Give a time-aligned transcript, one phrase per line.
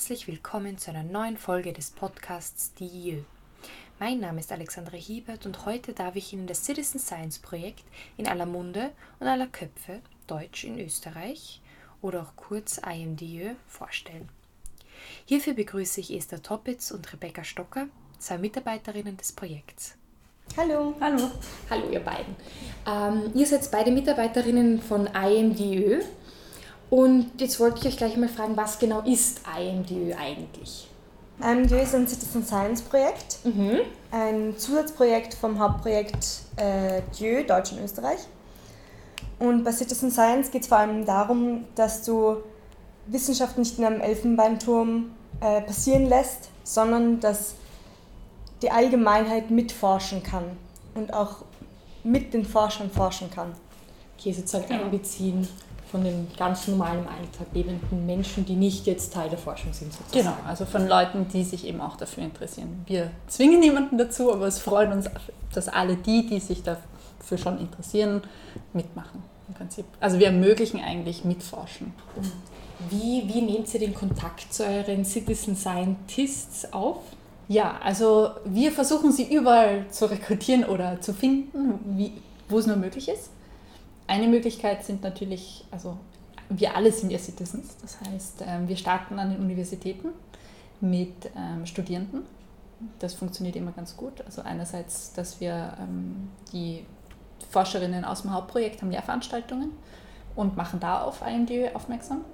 [0.00, 3.22] herzlich willkommen zu einer neuen Folge des Podcasts Die
[3.98, 7.84] Mein Name ist Alexandra Hiebert und heute darf ich Ihnen das Citizen Science Projekt
[8.16, 11.60] in aller Munde und aller Köpfe, Deutsch in Österreich
[12.00, 14.30] oder auch kurz IMDÖ, vorstellen.
[15.26, 17.88] Hierfür begrüße ich Esther Toppitz und Rebecca Stocker,
[18.18, 19.96] zwei Mitarbeiterinnen des Projekts.
[20.56, 20.94] Hallo.
[20.98, 21.30] Hallo.
[21.68, 22.36] Hallo, ihr beiden.
[22.86, 26.00] Ähm, ihr seid beide Mitarbeiterinnen von IMDÖ.
[26.90, 30.88] Und jetzt wollte ich euch gleich mal fragen, was genau ist IMDÖ eigentlich?
[31.40, 33.78] IMDÖ ist ein Citizen Science Projekt, mhm.
[34.10, 38.18] ein Zusatzprojekt vom Hauptprojekt äh, DIÖ, Deutsch und Österreich.
[39.38, 42.38] Und bei Citizen Science geht es vor allem darum, dass du
[43.06, 47.54] Wissenschaft nicht in einem Elfenbeinturm äh, passieren lässt, sondern dass
[48.62, 50.44] die Allgemeinheit mitforschen kann
[50.94, 51.44] und auch
[52.02, 53.54] mit den Forschern forschen kann.
[54.18, 54.84] Okay, sozusagen genau.
[54.84, 55.48] einbeziehen
[55.90, 59.92] von den ganz normalen Alltag lebenden Menschen, die nicht jetzt Teil der Forschung sind.
[59.92, 60.24] Sozusagen.
[60.24, 62.82] Genau, also von Leuten, die sich eben auch dafür interessieren.
[62.86, 65.06] Wir zwingen niemanden dazu, aber es freut uns,
[65.52, 68.22] dass alle die, die sich dafür schon interessieren,
[68.72, 69.84] mitmachen im Prinzip.
[69.98, 71.92] Also wir ermöglichen eigentlich Mitforschen.
[72.88, 76.98] Wie, wie nehmt ihr den Kontakt zu euren Citizen Scientists auf?
[77.48, 82.12] Ja, also wir versuchen sie überall zu rekrutieren oder zu finden, wie,
[82.48, 83.30] wo es nur möglich ist.
[84.10, 85.96] Eine Möglichkeit sind natürlich, also
[86.48, 90.08] wir alle sind ja Citizens, das heißt, ähm, wir starten an den Universitäten
[90.80, 92.22] mit ähm, Studierenden.
[92.98, 94.20] Das funktioniert immer ganz gut.
[94.26, 96.84] Also einerseits, dass wir ähm, die
[97.50, 99.70] Forscherinnen aus dem Hauptprojekt haben Lehrveranstaltungen
[100.34, 102.24] und machen da auf IMD aufmerksam.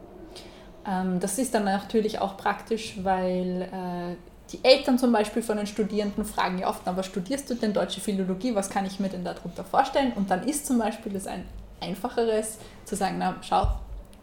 [1.21, 4.17] Das ist dann natürlich auch praktisch, weil äh,
[4.53, 8.01] die Eltern zum Beispiel von den Studierenden fragen ja oft, was studierst du denn deutsche
[8.01, 10.13] Philologie, was kann ich mir denn darunter vorstellen?
[10.13, 11.45] Und dann ist zum Beispiel das ein
[11.81, 13.69] einfacheres, zu sagen, na schau,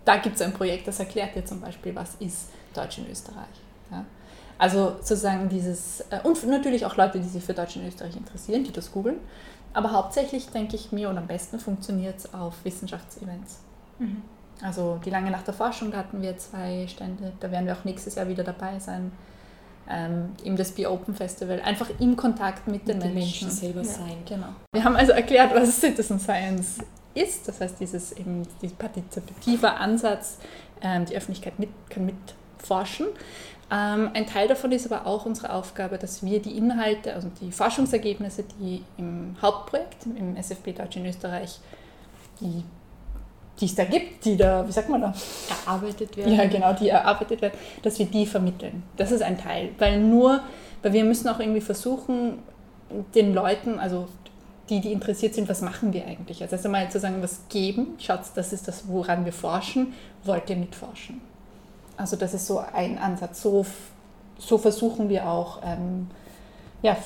[0.06, 3.46] da gibt es ein Projekt, das erklärt dir zum Beispiel, was ist Deutsch in Österreich.
[3.91, 4.06] Ja?
[4.58, 8.64] Also sozusagen dieses, äh, und natürlich auch Leute, die sich für Deutsch in Österreich interessieren,
[8.64, 9.18] die das googeln.
[9.74, 13.59] Aber hauptsächlich denke ich mir, und am besten funktioniert es auf Wissenschaftsevents.
[14.00, 14.22] Mhm.
[14.62, 18.16] Also die lange Nacht der Forschung, hatten wir zwei Stände, da werden wir auch nächstes
[18.16, 19.12] Jahr wieder dabei sein
[19.90, 23.47] ähm, eben das Be Open Festival, einfach im Kontakt mit den, mit den Menschen.
[23.47, 23.85] Menschen selber ja.
[23.85, 24.18] sein.
[24.25, 24.47] Genau.
[24.74, 26.80] Wir haben also erklärt, was Citizen Science
[27.16, 30.38] ist, das heißt dieses eben dieser partizipative Ansatz,
[30.81, 33.07] ähm, die Öffentlichkeit mit, kann mitforschen.
[33.72, 37.52] Ähm, ein Teil davon ist aber auch unsere Aufgabe, dass wir die Inhalte, also die
[37.52, 41.59] Forschungsergebnisse, die im Hauptprojekt, im SFB Deutsch in Österreich,
[42.40, 42.63] die
[43.59, 45.13] die es da gibt, die da, wie sagt man da?
[45.66, 46.34] Erarbeitet werden.
[46.34, 47.53] Ja, genau, die erarbeitet werden,
[47.84, 48.84] dass wir die vermitteln.
[48.97, 49.69] Das ist ein Teil.
[49.78, 50.41] Weil nur,
[50.81, 52.40] weil wir müssen auch irgendwie versuchen,
[53.13, 54.07] den Leuten, also
[54.69, 56.41] die, die interessiert sind, was machen wir eigentlich?
[56.41, 59.94] Also erst einmal zu sagen, was geben, schaut, das ist das, woran wir forschen,
[60.24, 61.22] wollt ihr mitforschen?
[61.97, 63.41] Also das ist so ein Ansatz.
[63.41, 63.66] So,
[64.38, 66.07] so versuchen wir auch ähm,
[66.81, 66.97] ja,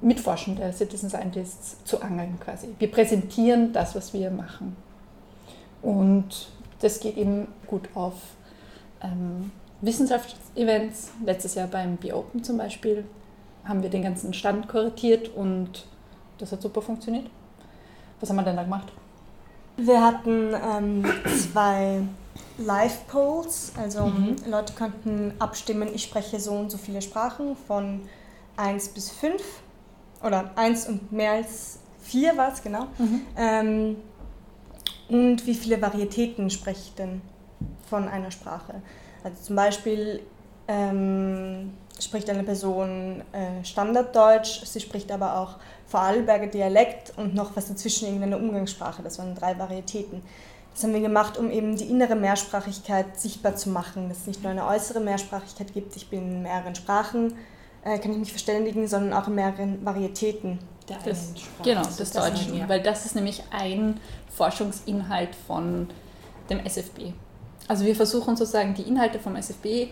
[0.00, 2.68] Mitforschende, Citizen Scientists zu angeln quasi.
[2.78, 4.76] Wir präsentieren das, was wir machen.
[5.82, 6.48] Und
[6.80, 8.14] das geht eben gut auf
[9.02, 9.50] ähm,
[9.80, 11.10] Wissenschaftsevents.
[11.24, 13.04] Letztes Jahr beim Be-Open zum Beispiel
[13.64, 15.86] haben wir den ganzen Stand korrigiert und
[16.38, 17.28] das hat super funktioniert.
[18.20, 18.92] Was haben wir denn da gemacht?
[19.76, 21.04] Wir hatten ähm,
[21.52, 22.02] zwei
[22.58, 24.36] Live-Polls, also mhm.
[24.48, 28.02] Leute konnten abstimmen, ich spreche so und so viele Sprachen von
[28.56, 29.42] 1 bis 5
[30.22, 32.86] oder 1 und mehr als 4 war es, genau.
[32.98, 33.20] Mhm.
[33.36, 33.96] Ähm,
[35.08, 37.20] und wie viele Varietäten spreche ich denn
[37.88, 38.80] von einer Sprache.
[39.22, 40.20] Also zum Beispiel
[40.68, 45.56] ähm, spricht eine Person äh, Standarddeutsch, sie spricht aber auch
[45.94, 49.00] Vorarlberger Dialekt und noch was dazwischen, irgendeine Umgangssprache.
[49.04, 50.22] Das waren drei Varietäten.
[50.72, 54.42] Das haben wir gemacht, um eben die innere Mehrsprachigkeit sichtbar zu machen, dass es nicht
[54.42, 57.36] nur eine äußere Mehrsprachigkeit gibt, ich bin in mehreren Sprachen,
[57.84, 60.58] äh, kann ich mich verständigen, sondern auch in mehreren Varietäten
[60.88, 61.32] der das,
[61.62, 62.68] Genau, des das Deutschen, ja.
[62.68, 64.00] weil das ist nämlich ein
[64.30, 65.90] Forschungsinhalt von
[66.50, 67.12] dem SFB.
[67.68, 69.90] Also wir versuchen sozusagen die Inhalte vom SFB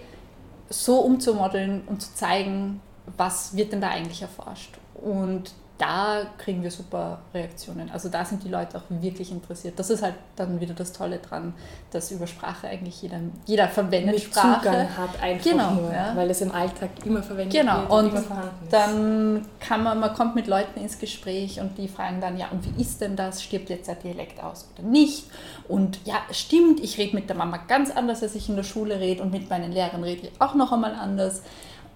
[0.68, 2.80] so umzumodeln und zu zeigen,
[3.16, 4.78] was wird denn da eigentlich erforscht.
[4.94, 5.52] Und
[5.82, 7.90] da kriegen wir super Reaktionen.
[7.90, 9.76] Also da sind die Leute auch wirklich interessiert.
[9.80, 11.54] Das ist halt dann wieder das Tolle dran,
[11.90, 14.60] dass über Sprache eigentlich jeder, jeder verwendet Mit Sprache.
[14.60, 16.14] Zugang hat einfach genau, nur, ja.
[16.14, 17.80] weil es im Alltag immer verwendet genau.
[17.80, 18.72] wird und, und immer vorhanden ist.
[18.72, 22.64] Dann kann man, man kommt mit Leuten ins Gespräch und die fragen dann, ja und
[22.64, 23.42] wie ist denn das?
[23.42, 25.24] Stirbt jetzt der Dialekt aus oder nicht?
[25.66, 29.00] Und ja, stimmt, ich rede mit der Mama ganz anders, als ich in der Schule
[29.00, 31.42] rede und mit meinen Lehrern rede ich auch noch einmal anders.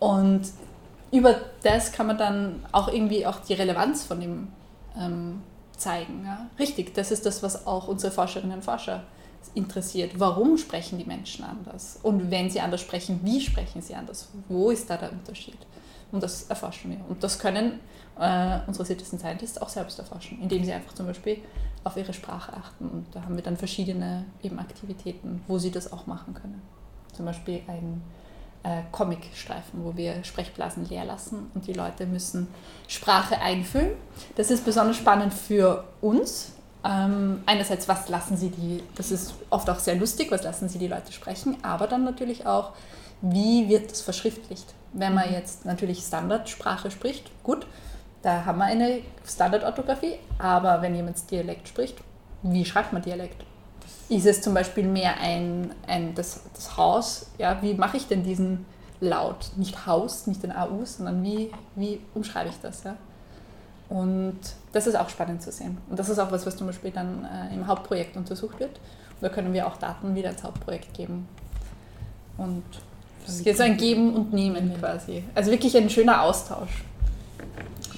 [0.01, 0.43] Und
[1.17, 4.49] über das kann man dann auch irgendwie auch die Relevanz von dem
[4.99, 5.43] ähm,
[5.77, 6.25] zeigen.
[6.25, 6.47] Ja?
[6.59, 9.03] Richtig, das ist das, was auch unsere Forscherinnen und Forscher
[9.55, 11.99] interessiert, warum sprechen die Menschen anders?
[12.03, 14.29] Und wenn sie anders sprechen, wie sprechen sie anders?
[14.49, 15.59] Wo ist da der Unterschied?
[16.13, 16.99] Und das erforschen wir.
[17.09, 17.81] Und das können
[18.19, 21.39] äh, unsere Citizen Scientists auch selbst erforschen, indem sie einfach zum Beispiel
[21.85, 22.89] auf ihre Sprache achten.
[22.89, 26.63] Und da haben wir dann verschiedene eben Aktivitäten, wo sie das auch machen können.
[27.13, 28.03] Zum Beispiel ein
[28.63, 32.49] äh, Comicstreifen, wo wir Sprechblasen leer lassen und die Leute müssen
[32.89, 33.93] Sprache einfüllen.
[34.37, 36.53] Das ist besonders spannend für uns.
[36.85, 40.79] Ähm, einerseits, was lassen sie die, das ist oft auch sehr lustig, was lassen sie
[40.79, 42.73] die Leute sprechen, aber dann natürlich auch,
[43.23, 44.75] wie wird das verschriftlicht?
[44.93, 45.35] Wenn man mhm.
[45.35, 47.67] jetzt natürlich Standardsprache spricht, gut,
[48.23, 51.99] da haben wir eine Standardorthographie, aber wenn jemand Dialekt spricht,
[52.43, 53.46] wie schreibt man Dialekt?
[54.09, 58.23] Ist es zum Beispiel mehr ein, ein das, das Haus, ja, wie mache ich denn
[58.23, 58.65] diesen
[59.01, 59.51] Laut?
[59.57, 62.85] Nicht Haus, nicht den AU, sondern wie, wie umschreibe ich das?
[62.85, 62.97] Ja?
[63.89, 64.39] Und
[64.73, 65.79] das ist auch spannend zu sehen.
[65.91, 68.71] Und das ist auch was, was zum Beispiel dann äh, im Hauptprojekt untersucht wird.
[68.71, 71.29] Und da können wir auch Daten wieder ins Hauptprojekt geben.
[72.37, 72.65] Und
[73.27, 75.25] es so ein Geben und Nehmen quasi.
[75.35, 76.85] Also wirklich ein schöner Austausch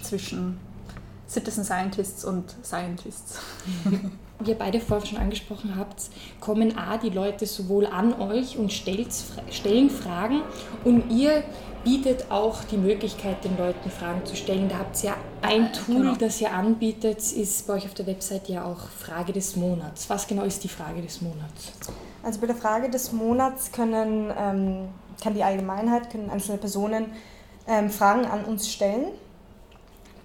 [0.03, 0.59] zwischen
[1.29, 3.39] Citizen Scientists und Scientists.
[4.41, 8.73] Wie ihr beide vorher schon angesprochen habt, kommen A, die Leute sowohl an euch und
[8.73, 10.43] stellen Fragen
[10.85, 11.43] und ihr
[11.83, 14.69] bietet auch die Möglichkeit, den Leuten Fragen zu stellen.
[14.69, 16.15] Da habt ihr ja ein Tool, genau.
[16.15, 20.09] das ihr anbietet, ist bei euch auf der Website ja auch Frage des Monats.
[20.09, 21.73] Was genau ist die Frage des Monats?
[22.23, 24.89] Also bei der Frage des Monats können, ähm,
[25.23, 27.07] kann die Allgemeinheit, können einzelne Personen
[27.67, 29.07] ähm, Fragen an uns stellen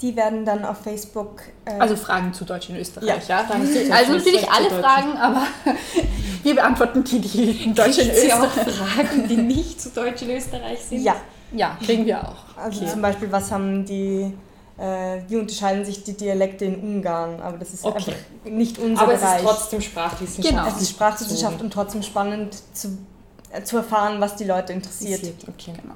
[0.03, 1.41] die werden dann auf Facebook.
[1.65, 3.41] Äh also Fragen zu Deutsch in Österreich, ja?
[3.41, 3.49] ja?
[3.95, 5.47] Also natürlich alle Fragen, aber
[6.43, 8.33] wir beantworten die, die Deutsch in Österreich.
[8.33, 11.01] auch Fragen, die nicht zu Deutsch in Österreich sind?
[11.01, 11.15] Ja.
[11.55, 12.57] Ja, kriegen wir auch.
[12.57, 12.91] Also okay.
[12.91, 14.33] zum Beispiel, was haben die
[14.77, 17.97] äh, wie unterscheiden sich die Dialekte in Ungarn, aber das ist okay.
[17.97, 18.13] einfach
[18.45, 19.23] nicht unser aber Bereich.
[19.23, 20.49] Aber es ist trotzdem Sprachwissenschaft.
[20.49, 20.67] Genau.
[20.67, 22.97] Es ist Sprachwissenschaft und trotzdem spannend zu,
[23.51, 25.21] äh, zu erfahren, was die Leute interessiert.
[25.23, 25.49] interessiert.
[25.49, 25.73] Okay.
[25.79, 25.93] Genau.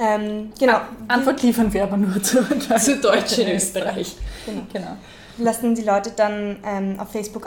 [0.00, 0.80] Ähm, genau.
[1.08, 4.16] Antwort liefern wir aber nur zu, zu Deutsch in Österreich.
[4.46, 4.62] Genau.
[4.72, 4.96] genau.
[5.36, 7.46] Lassen die Leute dann ähm, auf Facebook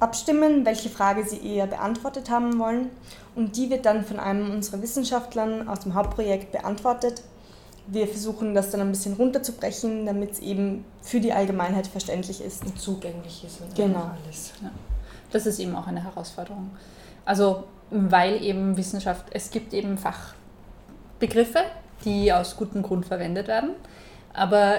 [0.00, 2.90] abstimmen, welche Frage sie eher beantwortet haben wollen.
[3.34, 7.22] Und die wird dann von einem unserer Wissenschaftler aus dem Hauptprojekt beantwortet.
[7.86, 12.64] Wir versuchen das dann ein bisschen runterzubrechen, damit es eben für die Allgemeinheit verständlich ist.
[12.64, 14.10] Und zugänglich ist und genau.
[14.24, 14.52] alles.
[14.62, 14.70] Ja.
[15.30, 16.70] Das ist eben auch eine Herausforderung.
[17.24, 21.64] Also, weil eben Wissenschaft, es gibt eben Fachbegriffe,
[22.04, 23.70] die aus gutem Grund verwendet werden.
[24.32, 24.76] Aber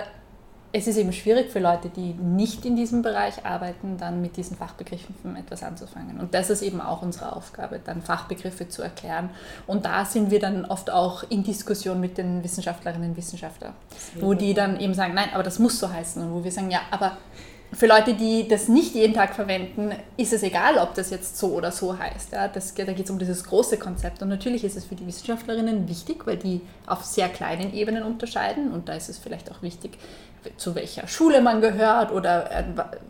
[0.75, 4.57] es ist eben schwierig für Leute, die nicht in diesem Bereich arbeiten, dann mit diesen
[4.57, 6.19] Fachbegriffen etwas anzufangen.
[6.19, 9.29] Und das ist eben auch unsere Aufgabe, dann Fachbegriffe zu erklären.
[9.67, 13.73] Und da sind wir dann oft auch in Diskussion mit den Wissenschaftlerinnen und Wissenschaftlern,
[14.19, 16.23] wo die dann eben sagen, nein, aber das muss so heißen.
[16.23, 17.17] Und wo wir sagen, ja, aber
[17.73, 21.53] für Leute, die das nicht jeden Tag verwenden, ist es egal, ob das jetzt so
[21.53, 22.31] oder so heißt.
[22.31, 24.21] Ja, das, da geht es um dieses große Konzept.
[24.21, 28.71] Und natürlich ist es für die Wissenschaftlerinnen wichtig, weil die auf sehr kleinen Ebenen unterscheiden.
[28.71, 29.97] Und da ist es vielleicht auch wichtig,
[30.57, 32.63] zu welcher Schule man gehört oder äh,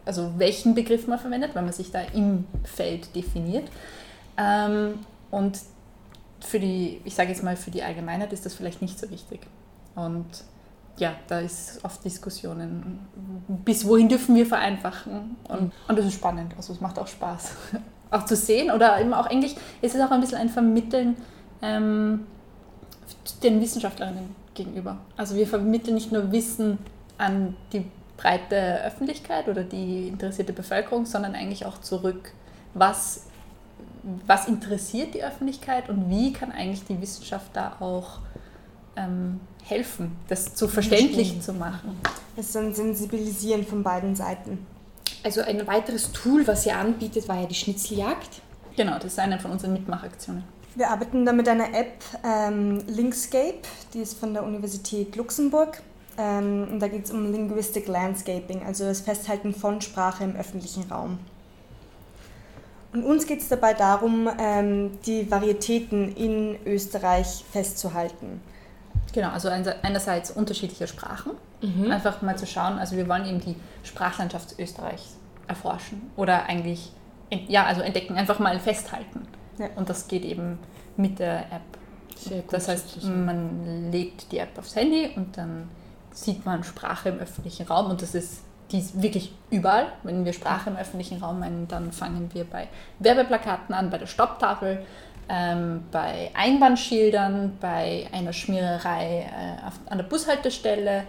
[0.05, 3.69] also welchen Begriff man verwendet, weil man sich da im Feld definiert.
[4.37, 4.99] Ähm,
[5.31, 5.59] und
[6.39, 9.41] für die, ich sage jetzt mal, für die Allgemeinheit ist das vielleicht nicht so wichtig.
[9.95, 10.25] Und
[10.97, 12.99] ja, da ist oft Diskussionen.
[13.65, 15.37] Bis wohin dürfen wir vereinfachen?
[15.47, 16.53] Und, und das ist spannend.
[16.55, 17.55] Also es macht auch Spaß,
[18.11, 18.71] auch zu sehen.
[18.71, 21.15] Oder eben auch eigentlich ist es auch ein bisschen ein Vermitteln
[21.61, 22.27] ähm,
[23.41, 24.97] den Wissenschaftlerinnen gegenüber.
[25.17, 26.77] Also wir vermitteln nicht nur Wissen
[27.17, 27.85] an die
[28.17, 32.33] breite Öffentlichkeit oder die interessierte Bevölkerung, sondern eigentlich auch zurück,
[32.73, 33.25] was,
[34.27, 38.19] was interessiert die Öffentlichkeit und wie kann eigentlich die Wissenschaft da auch
[38.95, 41.99] ähm, helfen, das zu verständlich zu machen.
[42.35, 44.65] Es ist ein Sensibilisieren von beiden Seiten.
[45.23, 48.41] Also ein weiteres Tool, was ihr anbietet, war ja die Schnitzeljagd.
[48.75, 50.43] Genau, das ist eine von unseren Mitmachaktionen.
[50.75, 53.61] Wir arbeiten da mit einer App, ähm, Linkscape,
[53.93, 55.81] die ist von der Universität Luxemburg.
[56.17, 60.83] Ähm, und da geht es um Linguistic Landscaping, also das Festhalten von Sprache im öffentlichen
[60.91, 61.19] Raum.
[62.91, 68.41] Und uns geht es dabei darum, ähm, die Varietäten in Österreich festzuhalten.
[69.13, 71.91] Genau, also einerseits unterschiedliche Sprachen, mhm.
[71.91, 75.17] einfach mal zu schauen, also wir wollen eben die Sprachlandschaft Österreichs
[75.47, 76.91] erforschen oder eigentlich,
[77.47, 79.27] ja, also entdecken, einfach mal festhalten.
[79.59, 79.67] Ja.
[79.75, 80.57] Und das geht eben
[80.97, 81.61] mit der App.
[82.17, 85.69] Sehr gut, das heißt, man legt die App aufs Handy und dann
[86.11, 89.87] sieht man Sprache im öffentlichen Raum und das ist die ist wirklich überall.
[90.01, 92.67] Wenn wir Sprache im öffentlichen Raum meinen, dann fangen wir bei
[92.99, 94.83] Werbeplakaten an, bei der Stopptafel,
[95.29, 101.03] ähm, bei Einbahnschildern, bei einer Schmiererei äh, auf, an der Bushaltestelle.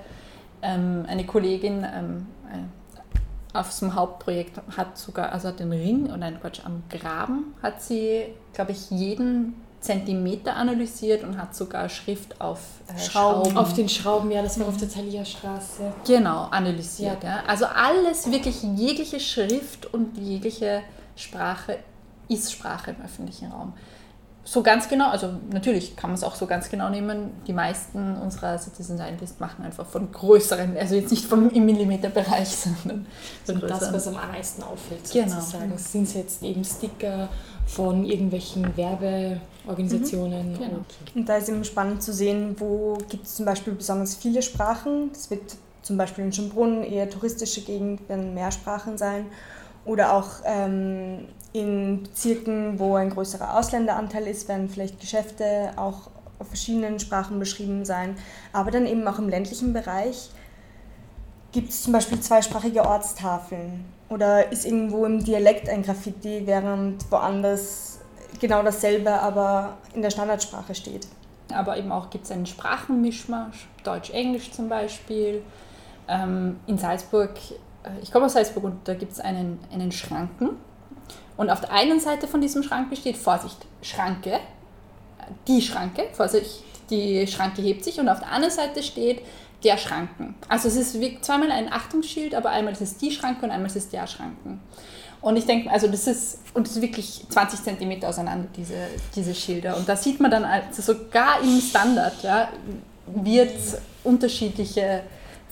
[0.63, 6.41] Ähm, eine Kollegin, ähm, äh, auf dem Hauptprojekt hat sogar, also den Ring, oder nein,
[6.41, 12.61] Quatsch, am Graben hat sie, glaube ich, jeden Zentimeter analysiert und hat sogar Schrift auf
[12.89, 13.45] äh, Schrauben.
[13.45, 13.59] Schrauben.
[13.59, 15.93] Auf den Schrauben, ja, das war auf der Thalia Straße.
[16.07, 17.23] Genau, analysiert.
[17.23, 17.29] Ja.
[17.29, 17.43] ja.
[17.47, 20.81] Also alles, wirklich jegliche Schrift und jegliche
[21.15, 21.79] Sprache
[22.29, 23.75] ist Sprache im öffentlichen Raum
[24.47, 27.31] so ganz genau, also natürlich kann man es auch so ganz genau nehmen.
[27.47, 32.49] Die meisten unserer Citizen Scientists machen einfach von größeren, also jetzt nicht vom im Millimeterbereich,
[32.57, 33.07] sondern
[33.47, 33.81] von größeren.
[33.81, 35.65] das, was am meisten auffällt, sozusagen.
[35.65, 35.77] Genau.
[35.79, 37.31] Sind es jetzt eben Sticker
[37.67, 40.53] von irgendwelchen Werbeorganisationen?
[40.53, 40.59] Mhm.
[40.59, 40.85] Genau.
[41.15, 45.11] Und da ist eben spannend zu sehen, wo gibt es zum Beispiel besonders viele Sprachen.
[45.13, 49.27] Das wird zum Beispiel in Schönbrunn eher touristische Gegend, werden mehr Sprachen sein.
[49.85, 56.49] Oder auch ähm, in Bezirken, wo ein größerer Ausländeranteil ist, werden vielleicht Geschäfte auch auf
[56.49, 58.17] verschiedenen Sprachen beschrieben sein.
[58.53, 60.31] Aber dann eben auch im ländlichen Bereich
[61.53, 68.01] gibt es zum Beispiel zweisprachige Ortstafeln oder ist irgendwo im Dialekt ein Graffiti, während woanders
[68.41, 71.07] genau dasselbe, aber in der Standardsprache steht.
[71.53, 75.43] Aber eben auch gibt es einen Sprachenmischmasch, Deutsch-Englisch zum Beispiel.
[76.09, 77.31] Ähm, in Salzburg,
[78.03, 80.51] ich komme aus Salzburg und da gibt es einen, einen Schranken,
[81.37, 84.39] und auf der einen Seite von diesem Schranke steht, Vorsicht, Schranke,
[85.49, 89.21] die Schranke, Vorsicht, die Schranke hebt sich und auf der anderen Seite steht
[89.65, 90.35] der Schranken.
[90.49, 93.77] Also es ist zweimal ein Achtungsschild, aber einmal ist es die Schranke und einmal ist
[93.77, 94.61] es der Schranken.
[95.23, 98.75] Und ich denke, also das ist, und das ist wirklich 20 Zentimeter auseinander, diese,
[99.17, 99.77] diese Schilder.
[99.77, 102.51] Und da sieht man dann, also sogar im Standard ja,
[103.07, 103.53] wird
[104.05, 105.03] unterschiedliche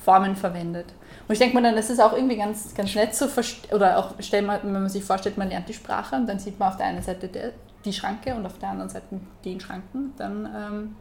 [0.04, 0.86] Formen verwendet.
[1.28, 3.98] Und ich denke mir dann, das ist auch irgendwie ganz, ganz nett zu verstehen, oder
[3.98, 6.70] auch, stell mal, wenn man sich vorstellt, man lernt die Sprache und dann sieht man
[6.70, 7.52] auf der einen Seite der,
[7.84, 10.96] die Schranke und auf der anderen Seite den Schranken, dann ähm,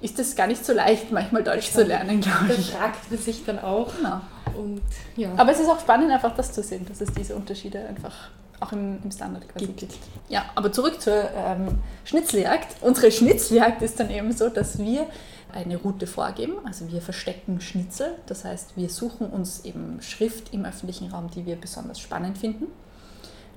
[0.00, 2.72] ist es gar nicht so leicht, manchmal Deutsch zu lernen, glaube ich.
[2.72, 3.92] Da fragt man sich dann auch.
[3.96, 4.20] Genau.
[4.58, 4.82] Und,
[5.16, 5.30] ja.
[5.36, 8.30] Aber es ist auch spannend, einfach das zu sehen, dass es diese Unterschiede einfach
[8.60, 9.80] auch im, im Standard quasi gibt.
[9.80, 9.94] gibt.
[10.28, 12.76] Ja, aber zurück zur ähm, Schnitzeljagd.
[12.80, 15.06] Unsere Schnitzeljagd ist dann eben so, dass wir
[15.52, 16.54] eine Route vorgeben.
[16.64, 21.46] Also wir verstecken Schnitzel, das heißt, wir suchen uns eben Schrift im öffentlichen Raum, die
[21.46, 22.66] wir besonders spannend finden.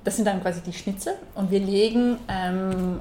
[0.03, 2.99] Das sind dann quasi die Schnitzel und wir legen ähm,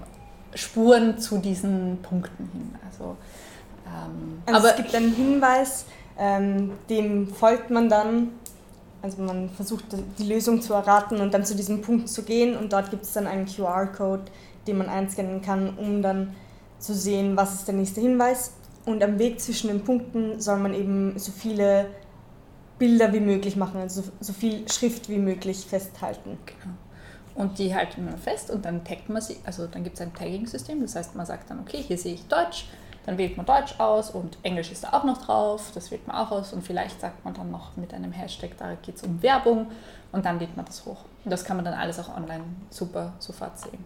[0.54, 2.74] Spuren zu diesen Punkten hin.
[2.88, 3.16] Also,
[3.86, 5.84] ähm, also aber es gibt einen Hinweis,
[6.18, 8.28] ähm, dem folgt man dann.
[9.02, 9.84] Also man versucht
[10.18, 13.12] die Lösung zu erraten und dann zu diesem Punkt zu gehen und dort gibt es
[13.12, 14.22] dann einen QR-Code,
[14.66, 16.34] den man einscannen kann, um dann
[16.78, 18.52] zu sehen, was ist der nächste Hinweis.
[18.86, 21.86] Und am Weg zwischen den Punkten soll man eben so viele
[22.78, 26.38] Bilder wie möglich machen, also so viel Schrift wie möglich festhalten.
[26.44, 26.74] Genau.
[27.34, 30.14] Und die halten wir fest und dann taggt man sie, also dann gibt es ein
[30.14, 32.66] Tagging-System, das heißt, man sagt dann, okay, hier sehe ich Deutsch,
[33.06, 36.16] dann wählt man Deutsch aus und Englisch ist da auch noch drauf, das wählt man
[36.16, 39.20] auch aus und vielleicht sagt man dann noch mit einem Hashtag, da geht es um
[39.20, 39.66] Werbung
[40.12, 41.04] und dann lädt man das hoch.
[41.24, 43.84] Und das kann man dann alles auch online super sofort sehen.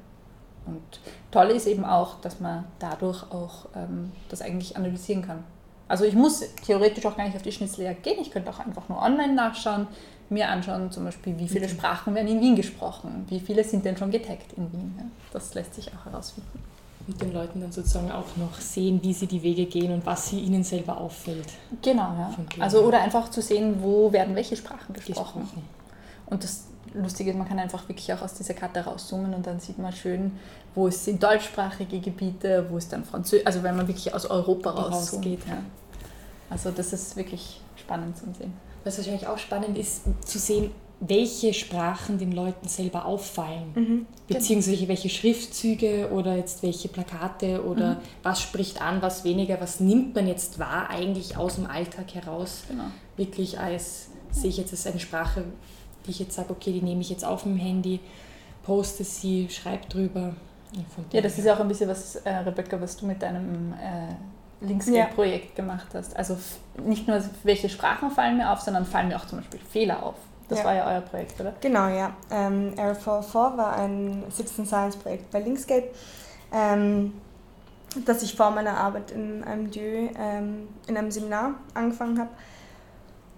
[0.68, 5.44] Und toll ist eben auch, dass man dadurch auch ähm, das eigentlich analysieren kann.
[5.88, 8.88] Also ich muss theoretisch auch gar nicht auf die Schnitzeljagd gehen, ich könnte auch einfach
[8.88, 9.86] nur online nachschauen,
[10.28, 11.70] mir anschauen, zum Beispiel, wie viele mhm.
[11.70, 14.94] Sprachen werden in Wien gesprochen, wie viele sind denn schon getaggt in Wien.
[14.98, 15.04] Ja?
[15.32, 16.62] Das lässt sich auch herausfinden.
[17.06, 20.28] Und den Leuten dann sozusagen auch noch sehen, wie sie die Wege gehen und was
[20.28, 21.46] sie ihnen selber auffällt.
[21.80, 22.34] Genau, ja.
[22.58, 25.40] Also oder einfach zu sehen, wo werden welche Sprachen gesprochen.
[25.40, 25.62] gesprochen.
[26.26, 29.60] Und das Lustige ist, man kann einfach wirklich auch aus dieser Karte rauszoomen und dann
[29.60, 30.32] sieht man schön,
[30.74, 34.70] wo es sind deutschsprachige Gebiete, wo es dann Französisch, also wenn man wirklich aus Europa
[34.70, 35.40] rausgeht.
[35.46, 35.58] Ja.
[36.50, 38.52] Also das ist wirklich spannend zu sehen.
[38.84, 44.06] Was wahrscheinlich auch spannend ist, zu sehen, welche Sprachen den Leuten selber auffallen, mhm.
[44.26, 47.98] beziehungsweise welche Schriftzüge oder jetzt welche Plakate oder mhm.
[48.22, 52.64] was spricht an, was weniger, was nimmt man jetzt wahr eigentlich aus dem Alltag heraus,
[52.68, 52.84] genau.
[53.16, 55.44] wirklich als, sehe ich jetzt als eine Sprache,
[56.10, 58.00] ich jetzt sage, okay, die nehme ich jetzt auf dem Handy,
[58.62, 60.34] poste sie, schreibe drüber.
[61.12, 64.66] Ja, das ist ja auch ein bisschen was, äh, Rebecca, was du mit deinem äh,
[64.66, 65.64] Linkscape-Projekt ja.
[65.64, 66.16] gemacht hast.
[66.16, 66.36] Also
[66.84, 70.16] nicht nur, welche Sprachen fallen mir auf, sondern fallen mir auch zum Beispiel Fehler auf.
[70.48, 70.64] Das ja.
[70.64, 71.52] war ja euer Projekt, oder?
[71.60, 72.12] Genau, ja.
[72.30, 75.90] Ähm, Error 404 war ein Citizen Science Projekt bei Linkscape,
[76.52, 77.12] ähm,
[78.06, 82.30] das ich vor meiner Arbeit in einem DÜ, ähm, in einem Seminar angefangen habe.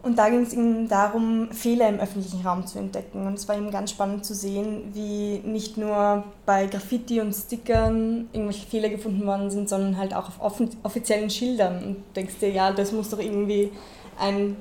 [0.03, 3.27] Und da ging es ihm darum, Fehler im öffentlichen Raum zu entdecken.
[3.27, 8.29] Und es war ihm ganz spannend zu sehen, wie nicht nur bei Graffiti und Stickern
[8.33, 11.85] irgendwelche Fehler gefunden worden sind, sondern halt auch auf offiziellen Schildern.
[11.85, 13.73] Und du denkst dir, ja, das muss doch irgendwie
[14.19, 14.57] ein,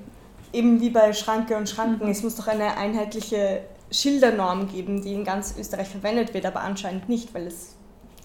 [0.52, 2.12] eben wie bei Schranke und Schranken, mhm.
[2.12, 7.08] es muss doch eine einheitliche Schildernorm geben, die in ganz Österreich verwendet wird, aber anscheinend
[7.08, 7.76] nicht, weil es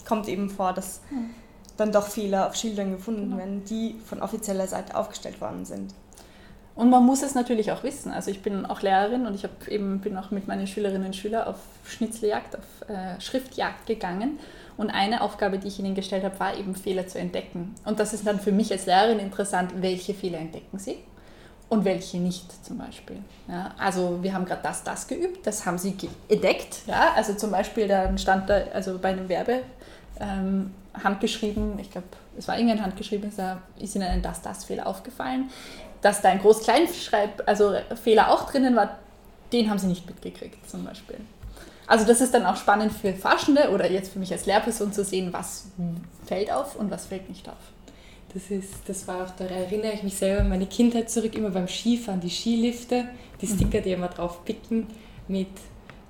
[0.05, 1.29] kommt eben vor, dass mhm.
[1.77, 3.37] dann doch Fehler auf Schildern gefunden genau.
[3.37, 5.93] werden, die von offizieller Seite aufgestellt worden sind.
[6.75, 8.11] Und man muss es natürlich auch wissen.
[8.11, 11.15] Also ich bin auch Lehrerin und ich hab eben, bin auch mit meinen Schülerinnen und
[11.15, 11.55] Schülern auf
[11.85, 14.39] Schnitzeljagd, auf äh, Schriftjagd gegangen.
[14.75, 17.73] Und eine Aufgabe, die ich ihnen gestellt habe, war eben Fehler zu entdecken.
[17.85, 20.97] Und das ist dann für mich als Lehrerin interessant, welche Fehler entdecken sie
[21.69, 23.17] und welche nicht zum Beispiel.
[23.47, 25.95] Ja, also wir haben gerade das, das geübt, das haben sie
[26.27, 26.79] entdeckt.
[26.87, 29.61] Ja, also zum Beispiel dann stand da, also bei einem Werbe
[30.19, 30.71] ähm,
[31.03, 33.31] handgeschrieben, ich glaube, es war irgendein handgeschrieben,
[33.79, 35.49] ist ihnen ein das, das Fehler aufgefallen
[36.05, 38.99] dass da ein Groß-Kleinschreib, also Fehler auch drinnen war,
[39.51, 41.17] den haben sie nicht mitgekriegt zum Beispiel.
[41.87, 45.03] Also das ist dann auch spannend für Forschende oder jetzt für mich als Lehrperson zu
[45.03, 45.65] sehen, was
[46.27, 47.55] fällt auf und was fällt nicht auf.
[48.35, 51.49] Das, ist, das war auch, da erinnere ich mich selber an meine Kindheit zurück, immer
[51.49, 53.05] beim Skifahren, die Skilifte,
[53.41, 53.55] die mhm.
[53.55, 54.85] Sticker, die immer drauf picken
[55.27, 55.47] mit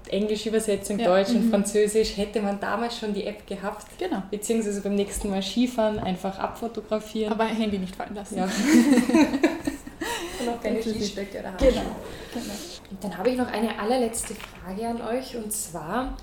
[0.10, 1.06] englische Übersetzung, ja.
[1.06, 1.52] Deutsch und mhm.
[1.52, 3.86] Französisch, hätte man damals schon die App gehabt.
[3.98, 4.24] Genau.
[4.30, 7.32] Beziehungsweise beim nächsten Mal Skifahren einfach abfotografieren.
[7.32, 8.40] Aber Handy nicht fallen lassen.
[8.40, 8.50] Ja.
[10.50, 11.82] auch keine Skistöcke oder Genau.
[12.34, 12.54] genau.
[12.92, 16.16] Und dann habe ich noch eine allerletzte Frage an euch und zwar,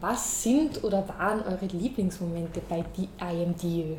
[0.00, 3.96] was sind oder waren eure Lieblingsmomente bei die IMDU?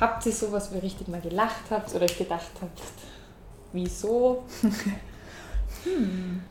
[0.00, 2.82] Habt ihr sowas, wo ihr richtig mal gelacht habt oder euch gedacht habt,
[3.72, 4.44] wieso?
[5.84, 6.42] hm.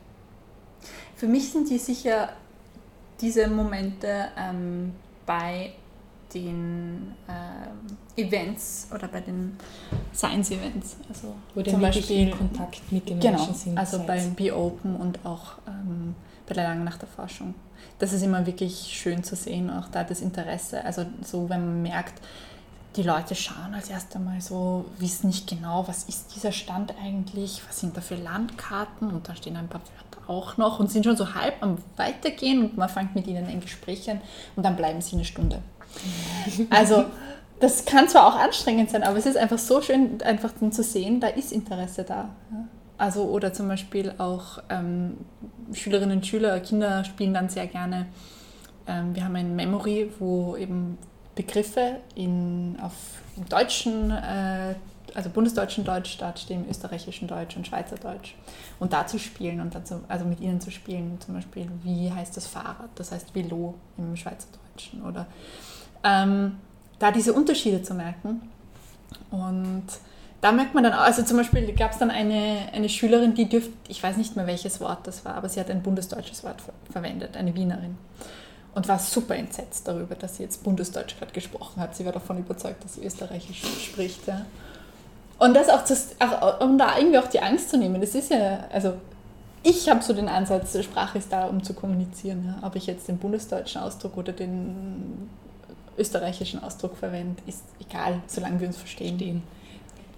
[1.16, 2.30] Für mich sind die sicher
[3.20, 4.92] diese Momente ähm,
[5.26, 5.72] bei
[6.34, 9.56] den äh, Events oder bei den
[10.12, 10.96] Science-Events.
[11.08, 13.78] Also Wo zum Beispiel Kontakt mit den genau, Menschen sind.
[13.78, 16.14] Also beim Be Open und auch ähm,
[16.46, 17.54] bei der Langen Nacht der Forschung.
[17.98, 20.84] Das ist immer wirklich schön zu sehen, auch da das Interesse.
[20.84, 22.20] Also so, wenn man merkt,
[22.96, 27.62] die Leute schauen als erst einmal so, wissen nicht genau, was ist dieser Stand eigentlich,
[27.66, 31.04] was sind da für Landkarten und da stehen ein paar Wörter auch noch und sind
[31.04, 34.20] schon so halb am Weitergehen und man fängt mit ihnen ein Gespräch an
[34.56, 35.62] und dann bleiben sie eine Stunde.
[36.70, 37.06] Also
[37.60, 41.20] das kann zwar auch anstrengend sein, aber es ist einfach so schön, einfach zu sehen,
[41.20, 42.30] da ist Interesse da.
[42.98, 45.16] Also oder zum Beispiel auch ähm,
[45.72, 48.06] Schülerinnen und Schüler, Kinder spielen dann sehr gerne.
[48.86, 50.98] Ähm, wir haben ein Memory, wo eben
[51.34, 52.92] Begriffe in, auf
[53.48, 54.74] deutschen, äh,
[55.14, 58.36] also bundesdeutschen Deutsch statt stehen, österreichischen Deutsch und Schweizer Deutsch.
[58.78, 62.36] Und da zu spielen und dazu, also mit ihnen zu spielen, zum Beispiel, wie heißt
[62.36, 62.90] das Fahrrad?
[62.94, 65.26] Das heißt Velo im Schweizerdeutschen oder
[66.04, 66.58] ähm,
[66.98, 68.42] da diese Unterschiede zu merken.
[69.30, 69.86] Und
[70.40, 73.72] da merkt man dann, also zum Beispiel gab es dann eine, eine Schülerin, die dürfte,
[73.88, 76.72] ich weiß nicht mehr welches Wort das war, aber sie hat ein bundesdeutsches Wort ver
[76.92, 77.96] verwendet, eine Wienerin.
[78.74, 81.94] Und war super entsetzt darüber, dass sie jetzt Bundesdeutsch gerade gesprochen hat.
[81.96, 84.26] Sie war davon überzeugt, dass sie Österreichisch spricht.
[84.26, 84.44] Ja.
[85.38, 88.00] Und das auch, zu, auch, um da irgendwie auch die Angst zu nehmen.
[88.00, 88.94] Das ist ja, also
[89.62, 92.44] ich habe so den Ansatz, Sprache ist da, um zu kommunizieren.
[92.46, 92.66] Ja.
[92.66, 95.30] Ob ich jetzt den bundesdeutschen Ausdruck oder den
[95.98, 99.42] österreichischen Ausdruck verwende, ist egal, solange wir uns verstehen.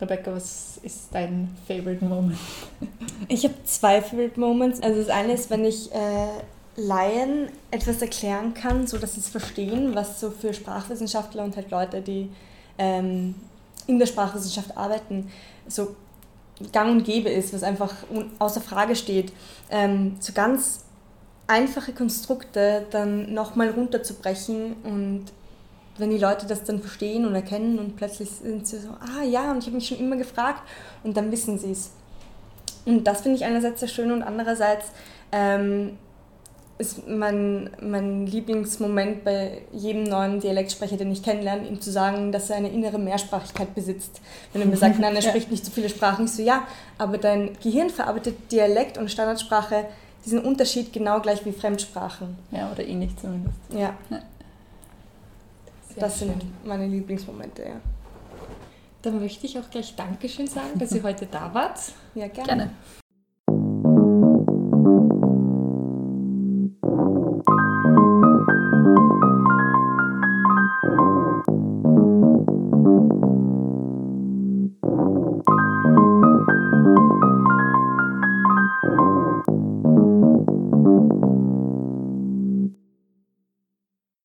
[0.00, 2.38] Rebecca, was ist dein Favorite Moment?
[3.28, 4.82] Ich habe zwei Favorite Moments.
[4.82, 6.28] Also das eine ist, wenn ich äh,
[6.76, 11.70] Laien etwas erklären kann, so dass sie es verstehen, was so für Sprachwissenschaftler und halt
[11.70, 12.30] Leute, die
[12.78, 13.34] ähm,
[13.86, 15.30] in der Sprachwissenschaft arbeiten,
[15.66, 15.96] so
[16.72, 17.94] gang und gäbe ist, was einfach
[18.38, 19.32] außer Frage steht.
[19.70, 20.84] Ähm, so ganz
[21.46, 25.26] einfache Konstrukte dann nochmal runterzubrechen und
[25.98, 29.50] wenn die Leute das dann verstehen und erkennen und plötzlich sind sie so, ah ja,
[29.50, 30.62] und ich habe mich schon immer gefragt
[31.02, 31.90] und dann wissen sie es.
[32.84, 34.92] Und das finde ich einerseits sehr schön und andererseits
[35.32, 35.98] ähm,
[36.78, 42.50] ist mein, mein Lieblingsmoment bei jedem neuen Dialektsprecher, den ich kennenlerne, ihm zu sagen, dass
[42.50, 44.20] er eine innere Mehrsprachigkeit besitzt.
[44.52, 46.64] Wenn er mir sagt, nein, er spricht nicht so viele Sprachen, ich so, ja,
[46.98, 49.86] aber dein Gehirn verarbeitet Dialekt und Standardsprache
[50.24, 52.36] diesen Unterschied genau gleich wie Fremdsprachen.
[52.50, 53.56] Ja, oder ähnlich zumindest.
[53.72, 53.94] Ja.
[54.10, 54.20] ja
[56.00, 56.28] das schön.
[56.28, 57.80] sind meine Lieblingsmomente, ja.
[59.02, 61.78] Dann möchte ich auch gleich Dankeschön sagen, dass ihr heute da wart.
[62.14, 62.46] Ja, gerne.
[62.46, 62.70] gerne.